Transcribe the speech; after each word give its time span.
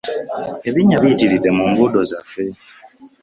Ebinnya 0.67 0.97
biyitiridde 1.01 1.49
mu 1.57 1.63
nguddo 1.71 1.99
zaffe. 2.09 2.43